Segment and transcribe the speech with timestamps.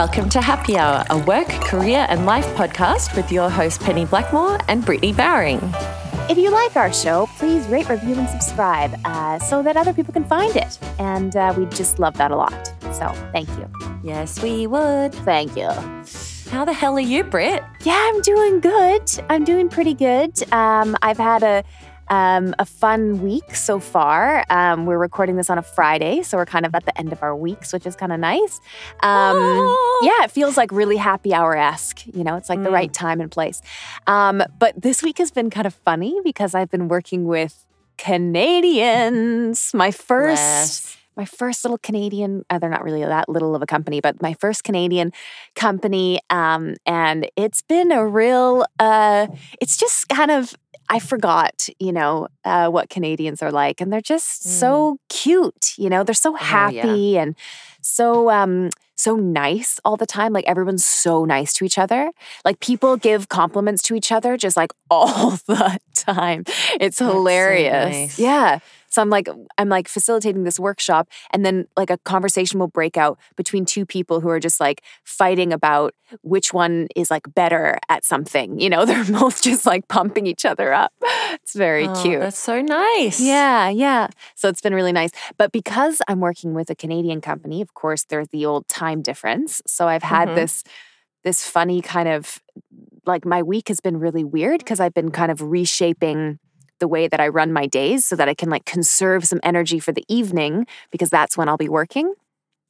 [0.00, 4.58] Welcome to Happy Hour, a work, career, and life podcast with your host Penny Blackmore
[4.66, 5.60] and Brittany Bowering.
[6.30, 10.14] If you like our show, please rate, review, and subscribe uh, so that other people
[10.14, 10.78] can find it.
[10.98, 12.72] And uh, we just love that a lot.
[12.94, 13.70] So thank you.
[14.02, 15.12] Yes, we would.
[15.16, 15.68] Thank you.
[16.50, 17.62] How the hell are you, Britt?
[17.84, 19.02] Yeah, I'm doing good.
[19.28, 20.50] I'm doing pretty good.
[20.50, 21.62] Um, I've had a
[22.10, 24.44] um, a fun week so far.
[24.50, 27.22] Um, we're recording this on a Friday, so we're kind of at the end of
[27.22, 28.60] our weeks, which is kind of nice.
[29.02, 30.00] Um, Oh.
[30.02, 32.06] Yeah, it feels like really happy hour esque.
[32.06, 32.72] You know, it's like the Mm.
[32.74, 33.62] right time and place.
[34.06, 37.64] Um, but this week has been kind of funny because I've been working with
[37.96, 39.72] Canadians.
[39.74, 40.96] My first Bless.
[41.16, 44.32] my first little Canadian, uh, they're not really that little of a company, but my
[44.34, 45.12] first Canadian
[45.54, 46.18] company.
[46.30, 49.26] Um, and it's been a real, uh,
[49.60, 50.54] it's just kind of,
[50.90, 53.80] I forgot, you know, uh, what Canadians are like.
[53.80, 56.42] And they're just so cute, you know, they're so yeah.
[56.42, 57.36] happy and
[57.80, 60.32] so, um, so nice all the time.
[60.32, 62.10] Like everyone's so nice to each other.
[62.44, 66.42] Like people give compliments to each other just like all the time.
[66.80, 67.92] It's so hilarious.
[67.92, 68.18] nice.
[68.18, 68.58] Yeah.
[68.90, 72.96] So I'm like, I'm like facilitating this workshop, and then like a conversation will break
[72.96, 77.78] out between two people who are just like fighting about which one is like better
[77.88, 78.58] at something.
[78.60, 80.92] You know, they're both just like pumping each other up.
[81.32, 82.20] It's very Oh, cute.
[82.20, 83.20] That's so nice.
[83.20, 84.08] Yeah, yeah.
[84.34, 85.10] So it's been really nice.
[85.38, 89.62] But because I'm working with a Canadian company, of course, there's the old time difference.
[89.66, 90.34] So I've had Mhm.
[90.34, 90.62] this
[91.22, 92.40] this funny kind of
[93.06, 96.38] like my week has been really weird because I've been kind of reshaping
[96.80, 99.78] the way that I run my days so that I can like conserve some energy
[99.78, 102.14] for the evening because that's when I'll be working.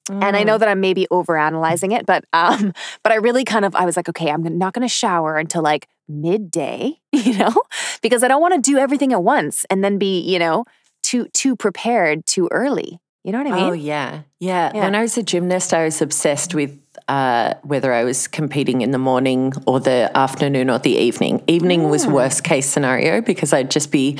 [0.08, 0.60] And I know Mm.
[0.60, 2.72] that I'm maybe overanalyzing it, but um,
[3.04, 5.62] but I really kind of I was like, okay, I'm not going to shower until
[5.62, 7.54] like midday, you know,
[8.02, 10.64] because I don't want to do everything at once and then be, you know,
[11.02, 12.98] too too prepared too early.
[13.22, 13.68] You know what I mean?
[13.70, 14.22] Oh yeah.
[14.40, 14.82] yeah, Yeah.
[14.82, 18.90] When I was a gymnast, I was obsessed with uh, whether I was competing in
[18.90, 21.42] the morning or the afternoon or the evening.
[21.46, 22.12] Evening was Mm.
[22.12, 24.18] worst case scenario because I'd just be.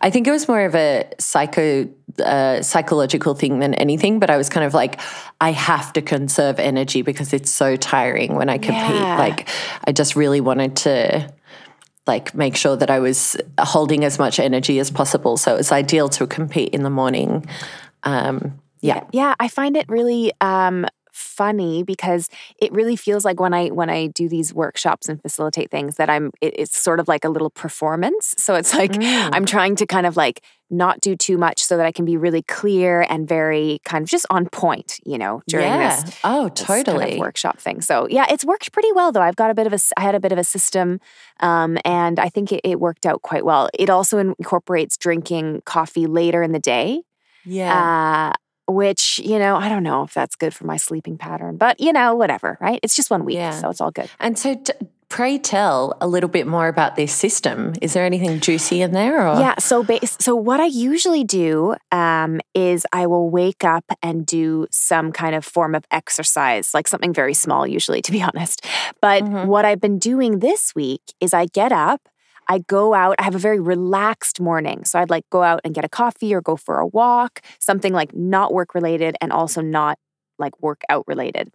[0.00, 1.88] I think it was more of a psycho
[2.24, 4.18] uh, psychological thing than anything.
[4.18, 5.00] But I was kind of like,
[5.40, 9.00] I have to conserve energy because it's so tiring when I compete.
[9.00, 9.18] Yeah.
[9.18, 9.48] Like
[9.86, 11.32] I just really wanted to
[12.06, 15.36] like make sure that I was holding as much energy as possible.
[15.36, 17.46] So it was ideal to compete in the morning.
[18.02, 19.04] Um, yeah.
[19.12, 22.28] Yeah, I find it really um funny because
[22.60, 26.10] it really feels like when I when I do these workshops and facilitate things that
[26.10, 28.34] I'm it, it's sort of like a little performance.
[28.42, 29.30] So it's like Mm.
[29.32, 32.16] I'm trying to kind of like not do too much so that I can be
[32.16, 36.00] really clear and very kind of just on point, you know, during yeah.
[36.02, 37.12] this Oh, this kind totally.
[37.14, 37.80] of workshop thing.
[37.82, 39.20] So yeah, it's worked pretty well though.
[39.22, 40.98] I've got a bit of a, I had a bit of a system,
[41.40, 43.68] um, and I think it, it worked out quite well.
[43.78, 47.02] It also incorporates drinking coffee later in the day,
[47.44, 48.30] yeah.
[48.32, 48.32] uh,
[48.72, 51.92] which you know I don't know if that's good for my sleeping pattern, but you
[51.92, 52.80] know whatever, right?
[52.82, 53.50] It's just one week, Yeah.
[53.52, 54.08] so it's all good.
[54.18, 54.72] and so, t-
[55.08, 57.74] pray tell a little bit more about this system.
[57.82, 59.28] Is there anything juicy in there?
[59.28, 59.38] Or?
[59.38, 59.56] Yeah.
[59.58, 64.66] So, base, so what I usually do um, is I will wake up and do
[64.70, 68.64] some kind of form of exercise, like something very small, usually, to be honest.
[69.02, 69.46] But Mhm.
[69.48, 72.00] what I've been doing this week is I get up.
[72.48, 74.84] I go out, I have a very relaxed morning.
[74.84, 77.92] So I'd like go out and get a coffee or go for a walk, something
[77.92, 79.98] like not work related and also not
[80.38, 81.50] like workout related.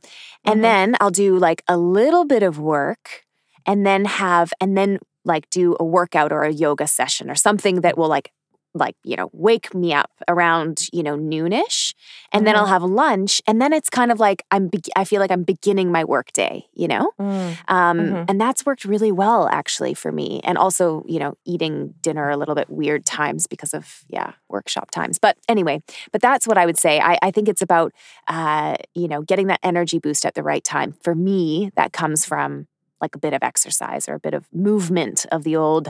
[0.46, 0.64] And Mhm.
[0.64, 3.26] then I'll do like a little bit of work
[3.66, 7.82] and then have and then like do a workout or a yoga session or something
[7.82, 8.32] that will like
[8.78, 11.94] like you know wake me up around you know noonish
[12.32, 12.60] and then Mhm.
[12.60, 15.44] i'll have lunch and then it's kind of like i'm be- i feel like i'm
[15.44, 17.58] beginning my work day you know Mm.
[17.68, 18.26] um, Mhm.
[18.30, 22.38] and that's worked really well actually for me and also you know eating dinner a
[22.38, 26.66] little bit weird times because of yeah workshop times but anyway but that's what i
[26.66, 27.92] would say i, I think it's about
[28.28, 32.26] uh, you know getting that energy boost at the right time for me that comes
[32.26, 32.68] from
[33.00, 35.90] like a bit of exercise or a bit of movement of the old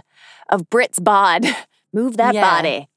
[0.50, 1.46] of brit's bod
[1.94, 2.42] move that Yeah.
[2.42, 2.88] body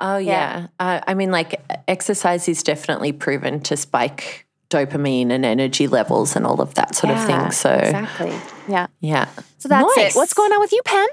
[0.00, 0.58] Oh, Yeah.
[0.58, 0.66] yeah.
[0.80, 6.44] Uh, I mean, like, exercise is definitely proven to spike dopamine and energy levels and
[6.44, 7.50] all of that sort of thing.
[7.52, 8.34] So, exactly
[8.66, 9.28] yeah yeah.
[9.58, 10.14] so that's Nice.
[10.14, 11.06] it what's going on with you pen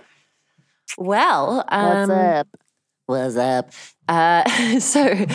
[0.97, 2.47] Well, um, what's up
[3.07, 3.71] What's up?
[4.07, 5.25] Uh, so uh,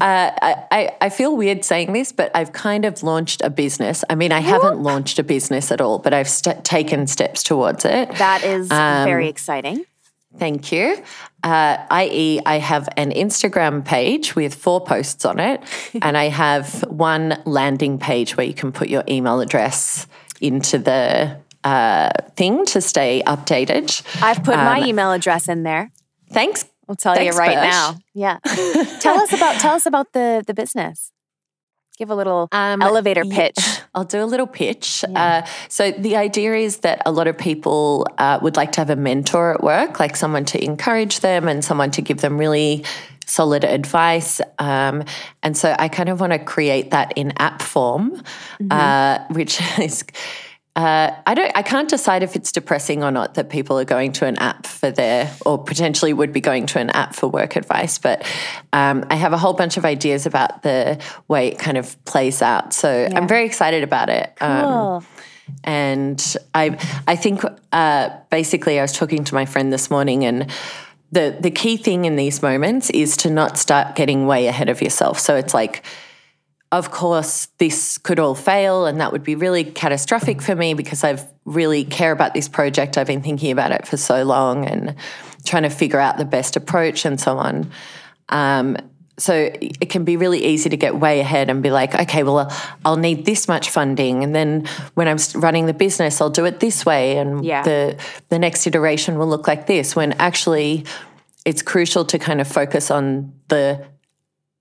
[0.00, 4.04] I, I- feel weird saying this, but I've kind of launched a business.
[4.08, 7.84] I mean, I haven't launched a business at all, but I've st- taken steps towards
[7.84, 8.10] it.
[8.16, 9.84] that is Um, very exciting
[10.38, 11.02] Thank you.
[11.42, 15.62] Uh, i.e., I have an Instagram page with four posts on it,
[16.02, 20.06] and I have one landing page where you can put your email address
[20.40, 24.02] into the uh, thing to stay updated.
[24.22, 25.90] i've put my email address in there
[26.30, 26.64] Thanks.
[26.88, 27.96] I'll tell Thanks, you right now.
[28.14, 28.38] Yeah.
[29.00, 31.12] tell us about tell us about the the business.
[31.98, 33.56] Give a little Um, elevator pitch.
[33.96, 35.04] I'll do a little pitch.
[35.14, 38.90] Uh, so the idea is that a lot of people uh, would like to have
[38.90, 42.84] a mentor at work, like someone to encourage them and someone to give them really
[43.24, 44.40] solid advice.
[44.58, 45.02] Um,
[45.42, 48.22] and so I kind of want to create that in app form,
[48.70, 50.04] uh, which is.
[50.76, 51.50] Uh, I don't.
[51.56, 54.66] I can't decide if it's depressing or not that people are going to an app
[54.66, 57.96] for their, or potentially would be going to an app for work advice.
[57.96, 58.26] But
[58.74, 62.42] um, I have a whole bunch of ideas about the way it kind of plays
[62.42, 62.74] out.
[62.74, 64.34] So I'm very excited about it.
[64.42, 65.06] Um,
[65.64, 66.78] and I
[67.08, 67.40] I think
[67.72, 70.50] uh, basically I was talking to my friend this morning and
[71.10, 74.82] the the key thing in these moments is to not start getting way ahead of
[74.82, 75.18] yourself.
[75.20, 75.84] So it's like
[76.72, 81.04] of course this could all fail and that would be really catastrophic for me because
[81.04, 82.98] I've really care about this project.
[82.98, 84.96] I've been thinking about it for so long and
[85.44, 87.70] trying to figure out the best approach and so on.
[88.28, 88.76] Um,
[89.18, 92.52] so it can be really easy to get way ahead and be like, okay, well,
[92.84, 96.60] I'll need this much funding, and then when I'm running the business, I'll do it
[96.60, 97.62] this way, and Yeah.
[97.62, 97.96] the
[98.28, 99.96] the next iteration will look like this.
[99.96, 100.84] When actually,
[101.46, 103.86] it's crucial to kind of focus on the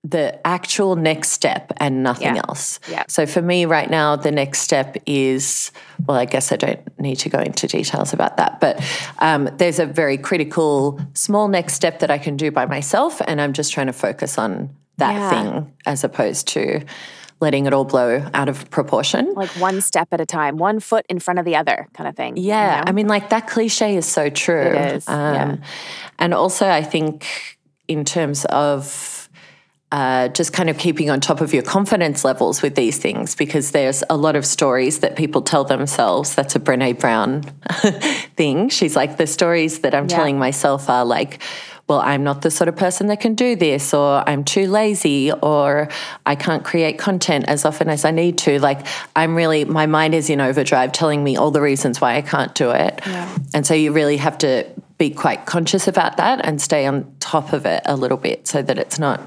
[0.07, 2.41] the actual next step and nothing Yeah.
[2.47, 2.79] else.
[2.89, 3.03] Yeah.
[3.07, 5.71] So for me right now, the next step is
[6.05, 8.79] well, I guess I don't need to go into details about that, but
[9.19, 13.41] um, there's a very critical small next step that I can do by myself, and
[13.41, 15.29] I'm just trying to focus on that Yeah.
[15.29, 16.81] thing as opposed to
[17.41, 19.33] letting it all blow out of proportion.
[19.35, 22.15] Like one step at a time, one foot in front of the other kind of
[22.15, 22.37] thing.
[22.37, 22.83] you Yeah, know?
[22.87, 24.69] I mean, like that cliche is so true.
[25.07, 25.55] Um, yeah.
[26.19, 27.25] And also, I think
[27.87, 29.14] in terms of
[29.91, 33.71] uh, just kind of keeping on top of your confidence levels with these things, because
[33.71, 36.35] there's a lot of stories that people tell themselves.
[36.35, 37.41] That's a Brene Brown
[38.35, 38.69] thing.
[38.69, 40.15] She's like, the stories that I'm Yeah.
[40.15, 41.41] telling myself are like,
[41.87, 45.31] well, I'm not the sort of person that can do this, or I'm too lazy,
[45.31, 45.87] or
[46.25, 48.59] I can't create content as often as I need to.
[48.59, 52.23] Like, I'm really, my mind is in overdrive telling me all the reasons why I
[52.23, 53.01] can't do it.
[53.53, 54.65] And so you really have to
[54.97, 58.63] be quite conscious about that and stay on top of it a little bit so
[58.63, 59.21] that it's not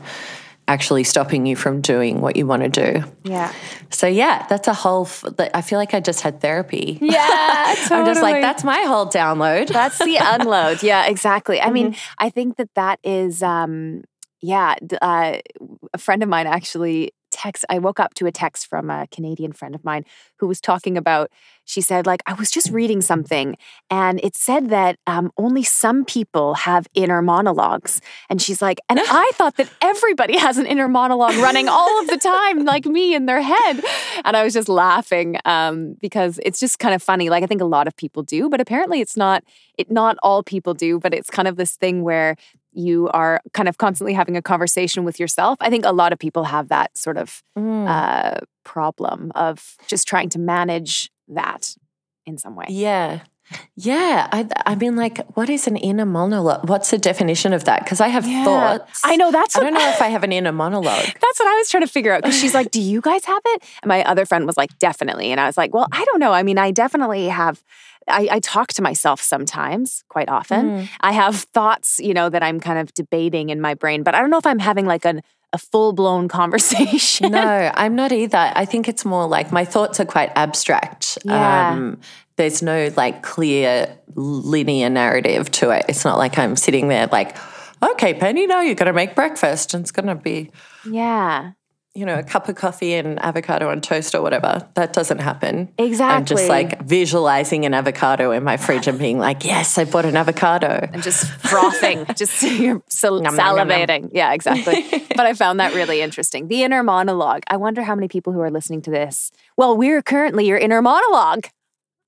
[0.69, 3.05] actually stopping you from doing what you want to do.
[3.25, 3.53] yeah.
[3.91, 5.25] So, yeah, that's a whole, f-
[5.55, 6.99] I feel like I just had therapy.
[7.01, 8.01] Yeah, totally.
[8.01, 9.69] I'm just like, that's my whole download.
[9.69, 10.83] That's the unload.
[10.83, 11.61] Yeah, exactly.
[11.61, 12.15] I mean, Mm-hmm.
[12.19, 14.05] I think that that is, um,
[14.43, 15.39] yeah, uh,
[15.95, 17.65] a friend of mine actually text.
[17.71, 20.05] I woke up to a text from a Canadian friend of mine
[20.37, 21.31] who was talking about.
[21.65, 23.57] She said, like, I was just reading something,
[23.91, 28.01] and it said that um, only some people have inner monologues.
[28.31, 32.07] And she's like, and I thought that everybody has an inner monologue running all of
[32.07, 33.83] the time, like me in their head.
[34.25, 37.29] And I was just laughing um, because it's just kind of funny.
[37.29, 39.45] Like I think a lot of people do, but apparently it's not.
[39.77, 42.35] It not all people do, but it's kind of this thing where
[42.73, 45.57] you are kind of constantly having a conversation with yourself.
[45.61, 47.89] I think a lot of people have that sort of Mm.
[47.89, 51.75] uh, problem of just trying to manage that
[52.27, 52.67] in some way.
[52.69, 53.21] Yeah.
[53.77, 54.29] Yeah.
[54.33, 56.69] I, I mean, like, what is an inner monologue?
[56.69, 57.85] What's the definition of that?
[57.85, 58.45] Because I have Yeah.
[58.45, 59.01] thoughts.
[59.05, 61.05] I know that's I don't know if I have an inner monologue.
[61.21, 63.41] That's what I was trying to figure out because she's like, Do you guys have
[63.47, 63.63] it?
[63.83, 65.31] And my other friend was like, Definitely.
[65.31, 66.33] And I was like, Well, I don't know.
[66.33, 67.63] I mean, I definitely have.
[68.11, 70.89] I, I talk to myself sometimes, quite often.
[71.03, 74.21] I have thoughts, you know, that I'm kind of debating in my brain, but I
[74.23, 75.21] don't know if I'm having like an,
[75.53, 77.33] a full blown conversation.
[77.33, 78.39] No, I'm not either.
[78.55, 81.19] I think it's more like my thoughts are quite abstract.
[81.25, 81.73] Yeah.
[81.73, 82.01] Um,
[82.39, 85.85] there's no like clear linear narrative to it.
[85.89, 87.37] It's not like I'm sitting there like,
[87.83, 90.51] okay, Penny, now you're going to make breakfast and it's going to be,
[90.89, 91.53] yeah,
[91.95, 94.69] you know, a cup of coffee and avocado on toast or whatever.
[94.75, 95.73] That doesn't happen.
[95.79, 96.17] exactly.
[96.17, 100.05] I'm just like visualizing an avocado in my fridge and being like, yes, I bought
[100.05, 100.89] an avocado.
[100.93, 103.69] and just frothing, just you're sal- Nom, nom, nom, nom.
[103.69, 104.11] salivating.
[104.13, 104.85] Yeah, exactly.
[105.17, 106.47] but I found that really interesting.
[106.47, 107.43] The inner monologue.
[107.49, 109.33] I wonder how many people who are listening to this.
[109.57, 111.47] Well, we're currently your inner monologue.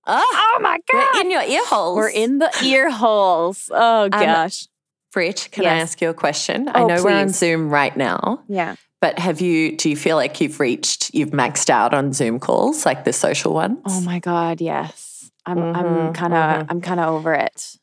[0.06, 1.08] Oh, my God.
[1.14, 1.96] we're in your ear holes.
[1.96, 3.70] We're in the ear holes.
[3.72, 4.66] Oh gosh.
[5.12, 6.68] Brit, can I ask you a question?
[6.68, 7.28] I Oh, know we're on.
[7.30, 8.76] Zoom right now, yeah.
[9.00, 12.86] but have you, do you feel like you've reached, you've maxed out on Zoom calls,
[12.86, 13.80] like the social ones?
[13.86, 15.30] Oh my god, yes.
[15.46, 17.76] I'm I'm Mhm, kind of I'm kind of over it.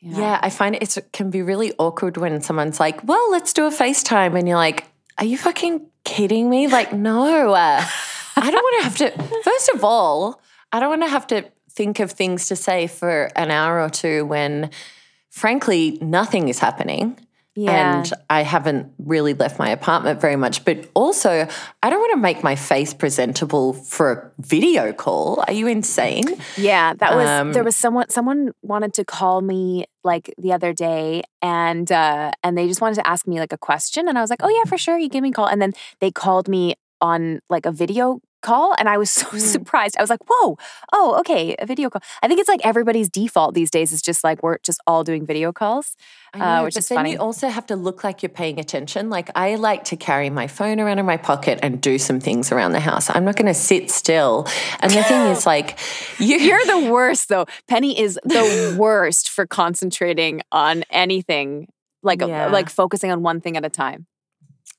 [0.00, 3.70] Yeah, I find it can be really awkward when someone's like, well, let's do a
[3.70, 4.38] FaceTime.
[4.38, 4.84] And you're like,
[5.18, 6.68] are you fucking kidding me?
[6.68, 7.84] Like, no, uh,
[8.36, 11.50] I don't want to have to, first of all, I don't want to have to
[11.78, 14.70] think of things to say for an hour or two when,
[15.30, 17.16] frankly, nothing is happening.
[17.54, 17.98] Yeah.
[17.98, 20.64] And I haven't really left my apartment very much.
[20.64, 21.48] But also,
[21.82, 25.42] I don't want to make my face presentable for a video call.
[25.46, 26.26] Are you insane?
[26.56, 30.72] Yeah, that was Um, there was someone someone wanted to call me like the other
[30.72, 34.20] day and uh and they just wanted to ask me like a question and I
[34.20, 36.46] was like, "Oh yeah, for sure, you give me a call." And then they called
[36.48, 39.96] me on like a video call and I was so surprised.
[39.98, 40.56] I was like, whoa,
[40.92, 42.02] oh, okay, a video call.
[42.22, 45.26] I think it's like everybody's default these days is just like we're just all doing
[45.26, 45.96] video calls,
[46.34, 47.12] I know, uh, which but is then funny.
[47.12, 49.10] you also have to look like you're paying attention.
[49.10, 52.50] Like I like to carry my phone around in my pocket and do some things
[52.52, 53.10] around the house.
[53.14, 54.46] I'm not going to sit still.
[54.80, 55.78] And the thing is, like,
[56.18, 57.46] you, You're the worst though.
[57.66, 61.68] Penny is the worst for concentrating on anything,
[62.02, 62.46] like Yeah.
[62.48, 64.06] like focusing on one thing at a time.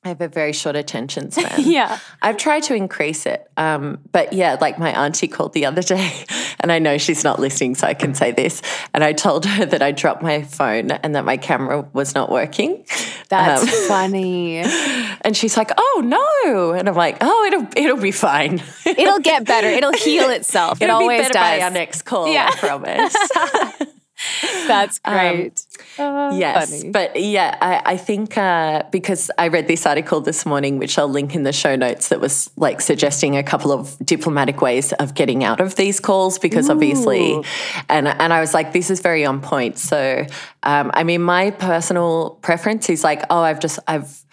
[0.01, 1.59] I have a very short attention span.
[1.59, 1.99] Yeah.
[2.21, 3.45] I've tried to increase it.
[3.57, 6.13] Um, but yeah, like my auntie called the other day,
[6.61, 8.61] and I know she's not listening, so I can say this.
[8.93, 12.31] And I told her that I dropped my phone and that my camera was not
[12.31, 12.85] working.
[13.27, 14.57] That's Um, funny.
[15.21, 18.63] and she's like, "Oh no!" And I'm like, "Oh, it'll it'll be fine.
[18.85, 19.67] It'll get better.
[19.67, 20.81] It'll heal itself.
[20.81, 21.59] It it'll always be better does.
[21.59, 22.31] by our next call.
[22.31, 22.49] Yeah.
[22.51, 23.89] I promise."
[24.67, 25.65] That's great.
[25.97, 26.91] Uh, Yes, funny.
[26.91, 31.07] but yeah, I, I think uh, because I read this article this morning, which I'll
[31.07, 35.15] link in the show notes, that was like suggesting a couple of diplomatic ways of
[35.15, 36.37] getting out of these calls.
[36.37, 37.41] Because obviously,
[37.87, 39.77] and and I was like, this is very on point.
[39.77, 40.25] So,
[40.63, 44.23] um, I mean, my personal preference is like, oh, I've just I've.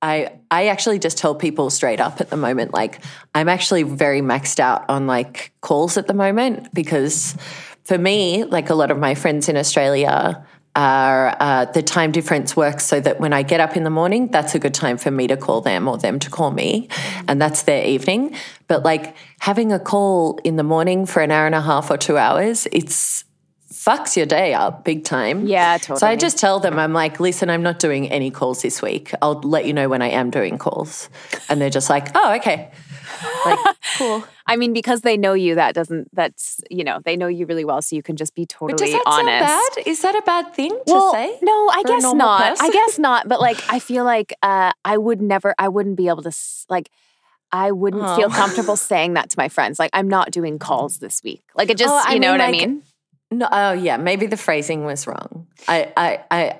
[0.00, 3.00] I I actually just tell people straight up at the moment like
[3.34, 7.34] I'm actually very maxed out on like calls at the moment because
[7.88, 12.54] for me like a lot of my friends in Australia are uh, the time difference
[12.54, 15.10] works so that when I get up in the morning that's a good time for
[15.10, 16.90] me to call them or them to call me
[17.26, 21.46] and that's their evening but like having a call in the morning for an hour
[21.46, 23.24] and a half or 2 hours it's
[23.72, 25.46] fucks your day up big time.
[25.46, 25.98] Yeah, totally.
[26.00, 29.12] So I just tell them, I'm like, listen, I'm not doing any calls this week.
[29.22, 31.08] I'll let you know when I am doing calls.
[31.48, 32.70] And they're just like, oh, okay.
[33.44, 33.58] Like,
[33.96, 34.24] cool.
[34.46, 36.08] I mean, because they know you, that doesn't.
[36.14, 38.78] That's you know, they know you really well, so you can just be totally But
[38.78, 39.46] does that honest.
[39.48, 39.86] sound bad?
[39.86, 41.38] Is that a bad thing to well, say?
[41.42, 42.56] no, I guess not.
[42.60, 43.28] I guess not.
[43.28, 45.54] But like, I feel like uh, I would never.
[45.58, 46.32] I wouldn't be able to
[46.68, 46.90] like.
[47.50, 48.34] I wouldn't feel Oh.
[48.34, 49.78] comfortable saying that to my friends.
[49.78, 51.42] Like, I'm not doing calls this week.
[51.54, 52.82] Like, it just, Oh, you know mean, what I mean?
[53.30, 55.46] No, oh yeah, maybe the phrasing was wrong.
[55.66, 56.58] I I I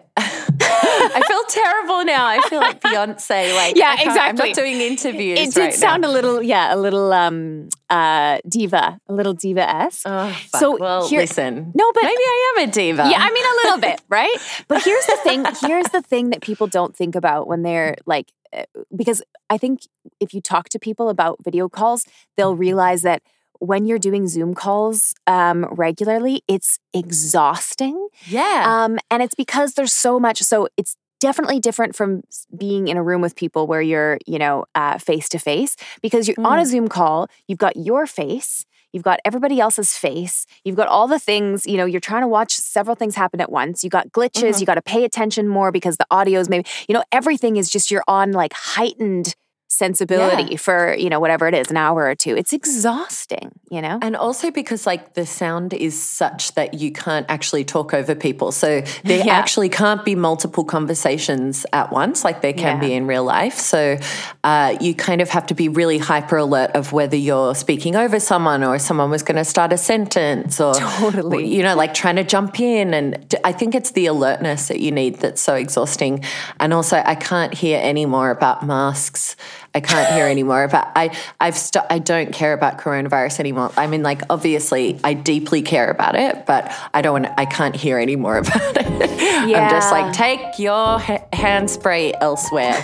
[0.61, 2.26] I feel terrible now.
[2.26, 3.55] I feel like Beyonce.
[3.55, 4.21] Like Yeah, exactly.
[4.21, 5.38] I'm not doing interviews.
[5.38, 6.11] It did right sound now.
[6.11, 10.02] a little, yeah, a little um uh diva, a little diva s.
[10.07, 10.61] Oh, fuck.
[10.61, 11.73] So well, here- listen.
[11.75, 13.09] No, but- maybe I am a diva.
[13.11, 14.37] Yeah, I mean a little bit, right?
[14.69, 15.45] But here's the thing.
[15.62, 18.64] Here's the thing that people don't think about when they're like, uh,
[18.95, 19.81] because I think
[20.21, 22.05] if you talk to people about video calls,
[22.37, 23.23] they'll realize that
[23.60, 28.08] when you're doing Zoom calls um, regularly, it's exhausting.
[28.26, 28.64] yeah.
[28.66, 30.42] Um, and it's because there's so much.
[30.42, 32.22] So it's definitely different from
[32.56, 34.64] being in a room with people where you're, you know,
[35.00, 38.64] face to face because you're on a Zoom call, you've got your face.
[38.92, 40.46] You've got everybody else's face.
[40.64, 43.52] You've got all the things, you know, you're trying to watch several things happen at
[43.52, 43.84] once.
[43.84, 44.60] You got glitches.
[44.60, 47.68] You got to pay attention more because the audio is maybe, you know, everything is
[47.68, 49.34] just you're on like heightened
[49.78, 52.37] sensibility for, you know, whatever it is, an hour or two.
[52.37, 53.99] It's exhausting, you know?
[54.02, 58.52] And also because like the sound is such that you can't actually talk over people.
[58.52, 59.35] So there Yeah.
[59.35, 62.88] actually can't be multiple conversations at once like there can Yeah.
[62.88, 63.58] be in real life.
[63.58, 63.99] So
[64.44, 68.18] uh, you kind of have to be really hyper alert of whether you're speaking over
[68.20, 71.47] someone or someone was going to start a sentence or Totally.
[71.47, 74.90] you know like trying to jump in and I think it's the alertness that you
[74.90, 76.25] need that's so exhausting.
[76.61, 79.37] And also I can't hear any more about masks.
[79.75, 83.70] I can't hear anymore But I I've st- I don't care about coronavirus anymore.
[83.76, 87.76] I mean like obviously I deeply care about it, but I don't want I can't
[87.76, 88.87] hear anymore about it.
[88.90, 92.82] I'm just like take your ha- hand spray elsewhere.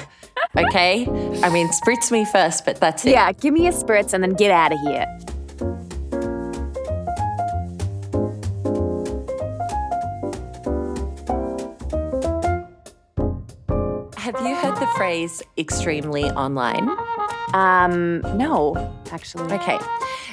[0.57, 1.07] Okay?
[1.43, 3.11] I mean spritz me first, but that's it.
[3.13, 5.07] Yeah, give me a spritz and then get out of here.
[14.97, 16.89] Phrase extremely online?
[17.53, 19.53] Um, no, actually.
[19.53, 19.79] Okay.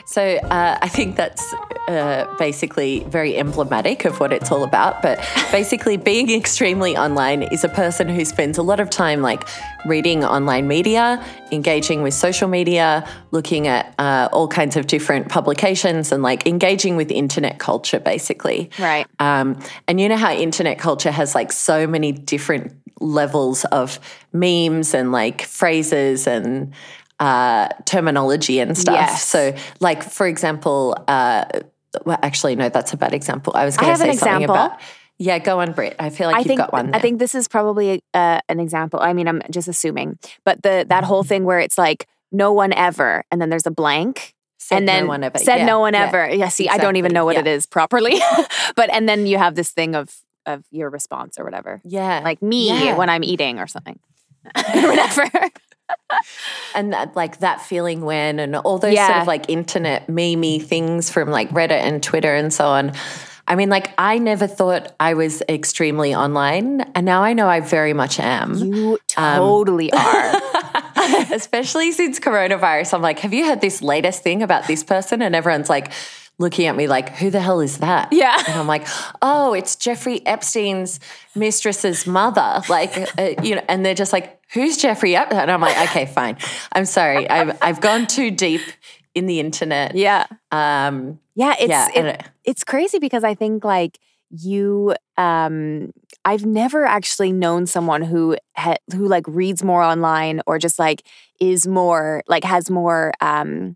[0.06, 1.54] So uh, I think that's
[1.88, 5.02] uh, basically very emblematic of what it's all about.
[5.02, 5.20] But
[5.52, 9.48] basically, being extremely online is a person who spends a lot of time like
[9.86, 16.12] reading online media, engaging with social media, looking at uh, all kinds of different publications,
[16.12, 18.70] and like engaging with internet culture, basically.
[18.80, 19.06] Right.
[19.20, 24.00] Um, and you know how internet culture has like so many different levels of
[24.34, 26.74] memes and like phrases and
[27.20, 28.96] uh, terminology and stuff.
[28.96, 29.24] Yes.
[29.24, 31.46] So, like for example, uh,
[32.06, 33.54] well, actually, no, that's a bad example.
[33.56, 34.80] I was going to say something about.
[35.20, 35.96] Yeah, go on, Britt.
[36.00, 36.96] I feel like I you've think got one.
[36.96, 39.00] I think this is probably uh, an example.
[39.00, 42.74] I mean, I'm just assuming, but the that whole thing where it's like no one
[42.74, 45.38] ever, and then there's a blank, Said and then no one ever.
[45.38, 46.08] said Yeah, no one yeah.
[46.08, 46.30] ever.
[46.30, 47.42] Yeah, see, I don't even know what yeah.
[47.42, 48.20] it is properly,
[48.76, 52.42] but and then you have this thing of of your response or whatever, Yeah, like
[52.42, 52.96] me Yeah.
[52.98, 54.00] when I'm eating or something,
[54.56, 55.30] whatever.
[56.76, 61.10] and that, like that feeling when, and all those sort of like internet memey things
[61.10, 62.94] from like Reddit and Twitter and so on.
[63.48, 67.60] I mean, like I never thought I was extremely online, and now I know I
[67.60, 68.56] very much am.
[68.56, 70.42] You Um, totally are.
[71.34, 75.22] Especially since coronavirus, I'm like, have you heard this latest thing about this person?
[75.22, 75.92] And everyone's like
[76.42, 78.10] looking at me like, who the hell is that?
[78.12, 78.36] Yeah.
[78.48, 78.88] And I'm like,
[79.22, 81.00] oh, it's Jeffrey Epstein's
[81.36, 82.62] mistress's mother.
[82.70, 85.40] Like, uh, you know, and they're just like, who's Jeffrey Epstein?
[85.42, 86.38] And I'm like, okay, fine.
[86.74, 87.30] I'm sorry.
[87.30, 88.62] I've, I've gone too deep
[89.16, 89.96] in the internet.
[89.96, 90.26] yeah.
[90.52, 91.88] Um, Yeah, it's yeah.
[91.96, 94.00] it- it- it's crazy because I think like
[94.32, 95.92] you um
[96.26, 101.04] I've never actually known someone who ha- who like reads more online or just like
[101.40, 103.76] is more like has more um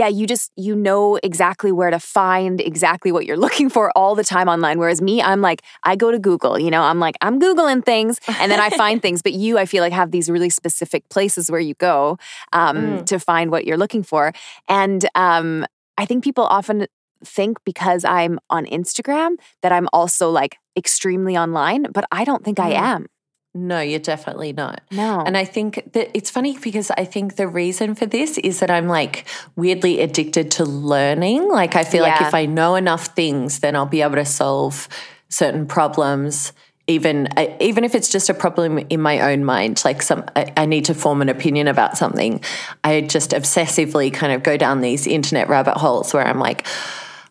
[0.00, 4.14] yeah, you just you know exactly where to find exactly what you're looking for all
[4.14, 7.16] the time online whereas me I'm like I go to Google, you know, I'm like
[7.26, 10.30] I'm googling things and then I find things but you I feel like have these
[10.34, 12.16] really specific places where you go
[12.52, 13.06] um Mm.
[13.06, 14.32] to find what you're looking for
[14.68, 15.66] and um
[16.02, 16.86] I think people often
[17.24, 22.58] think because I'm on Instagram that I'm also like extremely online, but I don't think
[22.60, 22.78] I Mm.
[22.94, 23.06] am.
[23.54, 24.82] No, you're definitely not.
[24.90, 25.20] No.
[25.20, 28.70] And I think that it's funny because I think the reason for this is that
[28.70, 29.26] I'm like
[29.56, 31.48] weirdly addicted to learning.
[31.48, 34.88] Like, I feel like if I know enough things, then I'll be able to solve
[35.28, 36.52] certain problems.
[36.86, 40.52] Even uh, even if it's just a problem in my own mind, like some I,
[40.56, 42.42] I need to form an opinion about something,
[42.82, 46.66] I just obsessively kind of go down these internet rabbit holes where I'm like,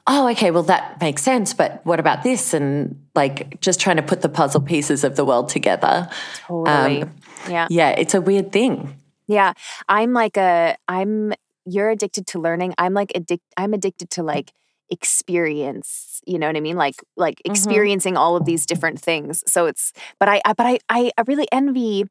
[0.08, 2.54] oh, okay, well that makes sense, but what about this?
[2.54, 6.10] And like just trying to put the puzzle pieces of the world together.
[6.48, 7.02] totally.
[7.04, 7.14] um,
[7.50, 7.68] yeah.
[7.70, 8.96] Yeah, it's a weird thing.
[9.28, 9.54] Yeah.
[9.90, 11.34] I'm like a I'm
[11.66, 12.74] you're addicted to learning.
[12.78, 14.54] I'm like addict I'm addicted to like
[14.90, 16.78] experience, you know what I mean?
[16.78, 17.52] Like like Mhm.
[17.52, 19.44] experiencing all of these different things.
[19.46, 22.06] So it's but I, I but I I, I really envy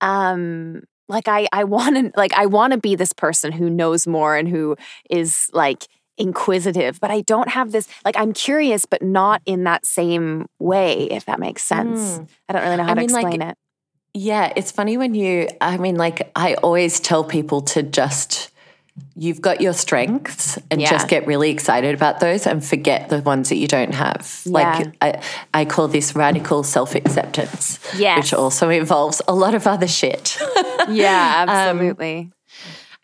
[0.00, 4.06] um like I I want to like I want to be this person who knows
[4.06, 4.76] more and who
[5.08, 5.86] is like
[6.18, 11.04] inquisitive, but I don't have this like I'm curious but not in that same way
[11.10, 12.00] if that makes sense.
[12.18, 12.28] Mm.
[12.48, 13.56] I don't really know how I to mean, like, explain it.
[14.14, 18.50] Yeah, it's funny when you, I mean, like, I always tell people to just,
[19.14, 20.90] you've got your strengths and Yeah.
[20.90, 24.40] just get really excited about those and forget the ones that you don't have.
[24.46, 25.22] Like, I,
[25.54, 28.18] I call this radical self acceptance, Yes.
[28.18, 30.36] which also involves a lot of other shit.
[30.88, 32.32] Yeah, absolutely.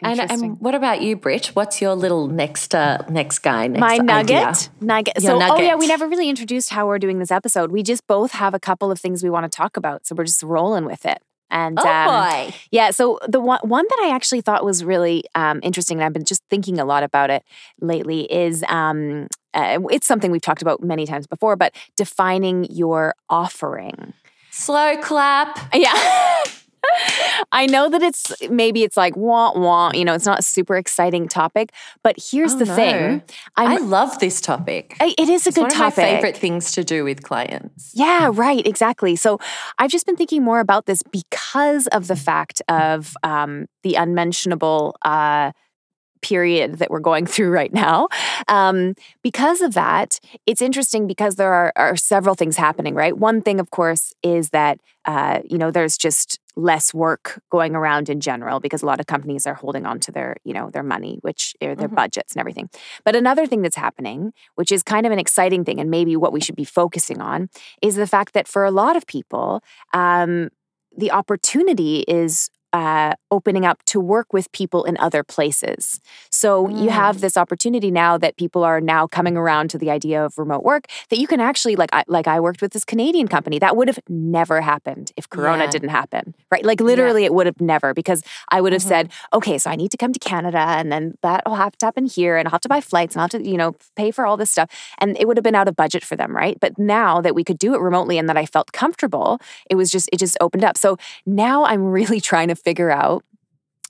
[0.04, 1.46] And, and what about you, Britt?
[1.54, 4.02] What's your little next, uh, next guy, next My idea?
[4.04, 5.22] nugget, nugget.
[5.22, 7.72] Your So, oh yeah, we never really introduced how we're doing this episode.
[7.72, 10.24] We just both have a couple of things we want to talk about, so we're
[10.24, 11.18] just rolling with it.
[11.50, 12.06] And Oh um,
[12.48, 12.54] boy.
[12.70, 16.12] yeah, so the one one that I actually thought was really um, interesting, and I've
[16.12, 17.44] been just thinking a lot about it
[17.80, 23.14] lately, is um, uh, it's something we've talked about many times before, but defining your
[23.28, 24.14] offering.
[24.50, 25.58] Slow clap.
[25.74, 25.92] Yeah.
[27.52, 30.76] I know that it's maybe it's like wah wah, you know, it's not a super
[30.76, 32.74] exciting topic, but here's Oh, the no.
[32.76, 33.22] thing.
[33.56, 34.96] I I'm, love this topic.
[35.00, 35.96] I, it is a It's good one of topic.
[35.98, 37.90] my favorite things to do with clients.
[37.94, 39.16] Yeah, right, exactly.
[39.16, 39.38] So
[39.78, 44.96] I've just been thinking more about this because of the fact of um, the unmentionable
[45.04, 45.52] uh,
[46.22, 48.08] period that we're going through right now.
[48.48, 53.16] Um, because of that, it's interesting because there are, are several things happening, right?
[53.16, 58.08] One thing, of course, is that uh, you know there's just less work going around
[58.08, 60.82] in general because a lot of companies are holding on to their you know their
[60.84, 61.94] money, which their Mhm.
[61.94, 62.68] budgets and everything.
[63.04, 66.32] But another thing that's happening, which is kind of an exciting thing, and maybe what
[66.32, 67.48] we should be focusing on,
[67.82, 69.62] is the fact that for a lot of people,
[69.92, 70.48] um,
[70.96, 76.00] the opportunity is uh, opening up to work with people in other places.
[76.30, 76.92] So you Mm.
[77.02, 80.64] have this opportunity now that people are now coming around to the idea of remote
[80.64, 83.76] work that you can actually like I, like I worked with this Canadian company that
[83.76, 85.70] would have never happened if Corona Yeah.
[85.70, 86.64] didn't happen, right?
[86.64, 88.88] Like literally, it would have never because I would have Mhm.
[88.94, 92.06] said, okay, so I need to come to Canada, and then that'll have to happen
[92.06, 94.26] here, and I'll have to buy flights, and I'll have to you know pay for
[94.26, 96.58] all this stuff, and it would have been out of budget for them, right?
[96.60, 99.38] But now that we could do it remotely and that I felt comfortable,
[99.70, 100.76] it was just it just opened up.
[100.76, 103.24] So now I'm really trying to figure out,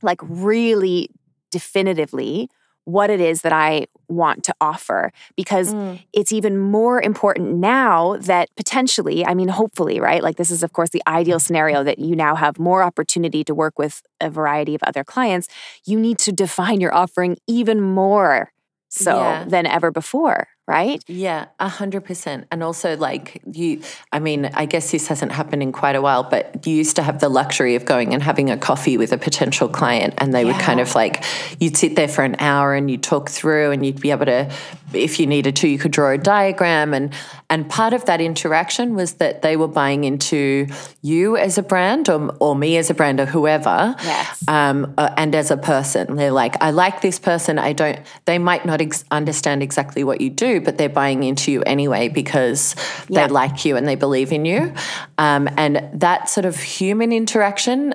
[0.02, 1.08] like, really
[1.50, 2.48] definitively
[2.84, 6.00] what it is that I want to offer because Mm.
[6.12, 10.22] it's even more important now that potentially, I mean, hopefully, right?
[10.22, 13.54] Like, this is, of course, the ideal scenario that you now have more opportunity to
[13.54, 15.48] work with a variety of other clients.
[15.86, 18.52] You need to define your offering even more
[18.90, 19.44] so Yeah.
[19.46, 21.02] than ever before, right?
[21.06, 22.46] Yeah, a hundred percent.
[22.50, 26.22] And also, like you, I mean, I guess this hasn't happened in quite a while,
[26.22, 29.18] but you used to have the luxury of going and having a coffee with a
[29.18, 31.24] potential client, and they would kind of like
[31.60, 34.50] you'd sit there for an hour and you'd talk through, and you'd be able to,
[34.92, 37.12] if you needed to, you could draw a diagram, and
[37.50, 40.66] and part of that interaction was that they were buying into
[41.02, 44.42] you as a brand or or me as a brand or whoever, Yes.
[44.48, 46.16] um, uh, and as a person.
[46.16, 47.58] They're like, I like this person.
[47.58, 47.98] I don't.
[48.24, 52.08] They might not ex- understand exactly what you do, but they're buying into you anyway
[52.08, 52.74] because
[53.08, 53.26] Yeah.
[53.26, 54.72] they like you and they believe in you.
[55.18, 57.94] Um, and that sort of human interaction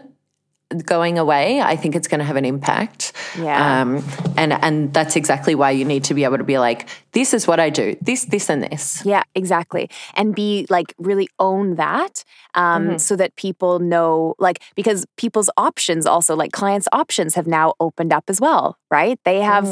[0.86, 3.13] going away, I think it's going to have an impact.
[3.39, 3.82] Yeah.
[3.82, 4.04] Um,
[4.38, 7.48] and and that's exactly why you need to be able to be like, this is
[7.48, 7.95] what I do.
[8.02, 9.02] This, this, and this.
[9.04, 9.89] Yeah, exactly.
[10.13, 12.24] And be like really own that
[12.55, 17.73] um, so that people know, like, because people's options also, like clients' options have now
[17.79, 19.19] opened up as well, right?
[19.23, 19.65] They have,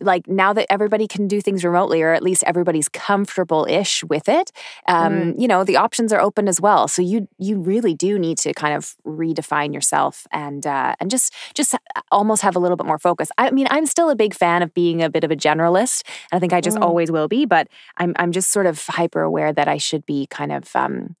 [0.00, 4.28] like, now that everybody can do things remotely, or at least everybody's comfortable ish with
[4.28, 4.50] it,
[4.88, 6.88] um, you know, the options are open as well.
[6.88, 11.32] So you you really do need to kind of redefine yourself and uh, and just
[11.54, 11.74] just
[12.10, 13.28] almost have a little bit more focus.
[13.38, 16.02] I mean, I'm still a big fan of being a bit of a generalist.
[16.30, 17.68] and I think I just always will be, but
[17.98, 21.14] I'm I'm just sort of hyper aware that I should be kind of um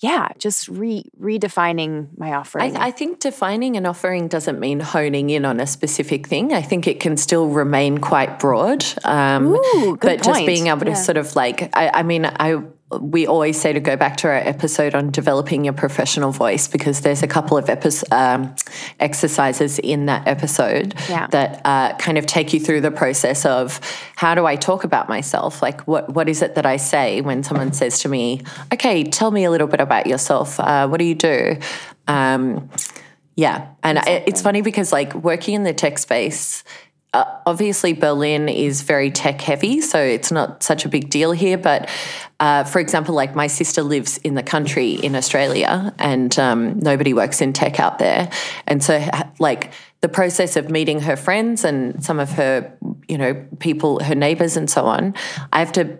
[0.00, 2.76] yeah, just re redefining my offering.
[2.76, 6.52] I, I think defining an offering doesn't mean honing in on a specific thing.
[6.52, 8.84] I think it can still remain quite broad.
[9.04, 10.94] Um, Ooh, good but just being able to Yeah.
[10.94, 14.34] sort of like, I, I mean, I we always say to go back to our
[14.34, 18.54] episode on developing your professional voice because there's a couple of epi- um,
[18.98, 21.26] exercises in that episode Yeah.
[21.28, 23.78] that uh, kind of take you through the process of
[24.16, 25.60] how do I talk about myself?
[25.60, 29.30] Like, what what is it that I say when someone says to me, "Okay, tell
[29.30, 30.58] me a little bit about yourself.
[30.58, 31.58] Uh, what do you do?"
[32.06, 32.70] Um,
[33.36, 36.64] yeah, and I, it's funny because like working in the tech space.
[37.14, 41.56] Uh, obviously, Berlin is very tech heavy, so it's not such a big deal here.
[41.56, 41.88] But
[42.38, 47.14] uh, for example, like my sister lives in the country in Australia, and um, nobody
[47.14, 48.30] works in tech out there.
[48.66, 49.02] And so,
[49.38, 52.76] like, the process of meeting her friends and some of her,
[53.08, 55.14] you know, people, her neighbors, and so on,
[55.52, 55.98] I have to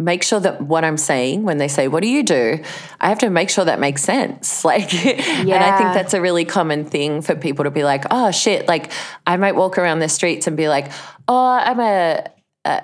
[0.00, 2.62] make sure that what I'm saying when they say, What do you do?
[3.00, 4.64] I have to make sure that makes sense.
[4.70, 8.30] Like, and I think that's a really common thing for people to be like, Oh
[8.30, 8.68] shit.
[8.68, 8.92] Like,
[9.26, 10.92] I might walk around the streets and be like,
[11.26, 12.24] Oh, I'm a,
[12.64, 12.82] a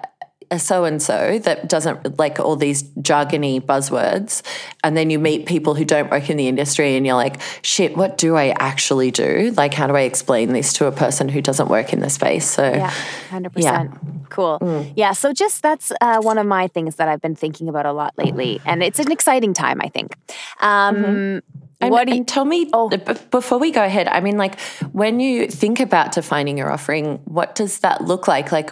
[0.58, 4.42] so and so that doesn't like all these jargony buzzwords.
[4.84, 7.96] And then you meet people who don't work in the industry and you're like, shit,
[7.96, 9.52] what do I actually do?
[9.56, 12.48] Like, how do I explain this to a person who doesn't work in the space?
[12.48, 12.90] So, Yeah,
[13.30, 13.98] hundred percent.
[14.30, 14.92] Cool.
[14.96, 15.12] Yeah.
[15.12, 18.14] So just that's uh, one of my things that I've been thinking about a lot
[18.16, 19.80] lately, and it's an exciting time.
[19.80, 20.16] I think.
[20.60, 21.42] Um,
[21.80, 22.88] And, what do you, tell me Oh.
[22.88, 22.98] b-
[23.30, 24.08] before we go ahead.
[24.08, 24.58] I mean, like
[24.92, 28.52] when you think about defining your offering, what does that look like?
[28.52, 28.70] Like,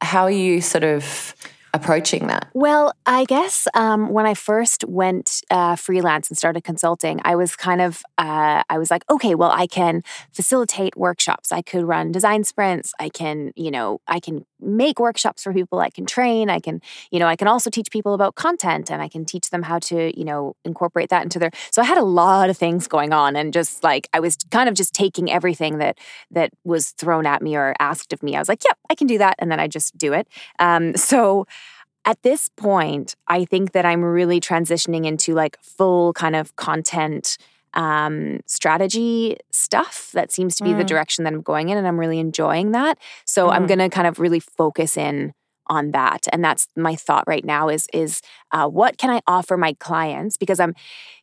[0.00, 1.34] how are you sort of
[1.74, 2.48] approaching that?
[2.52, 7.56] Well, I guess um, when I first went uh, freelance and started consulting, I was
[7.56, 11.50] kind of, uh, I was like, okay, well, I can facilitate workshops.
[11.50, 12.92] I could run design sprints.
[13.00, 15.80] I can, you know, I can make workshops for people.
[15.80, 16.48] I can train.
[16.48, 19.50] I can, you know, I can also teach people about content and I can teach
[19.50, 21.50] them how to, you know, incorporate that into their.
[21.70, 24.68] So I had a lot of things going on and just like, I was kind
[24.68, 25.98] of just taking everything that,
[26.30, 28.36] that was thrown at me or asked of me.
[28.36, 29.36] I was like, yep, I can do that.
[29.38, 30.28] And then I just do it.
[30.58, 31.46] Um, so,
[32.04, 37.38] at this point, I think that I'm really transitioning into like full kind of content
[37.74, 40.10] um, strategy stuff.
[40.12, 40.86] That seems to be the Mm.
[40.86, 42.98] direction that I'm going in, and I'm really enjoying that.
[43.24, 43.68] So I'm Mhm.
[43.68, 45.32] going to kind of really focus in
[45.68, 47.68] on that, and that's my thought right now.
[47.68, 48.20] Is is
[48.52, 50.74] uh, what can I offer my clients because I'm,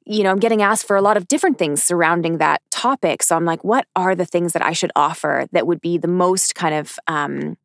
[0.05, 3.23] you know, I'm getting asked for a lot of different things surrounding that topic.
[3.23, 6.07] So I'm like, what are the things that I should offer that would be the
[6.07, 7.57] most kind of um,